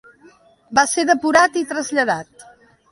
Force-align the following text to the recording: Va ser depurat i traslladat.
Va 0.79 0.85
ser 0.93 1.05
depurat 1.11 1.61
i 1.63 1.65
traslladat. 1.75 2.51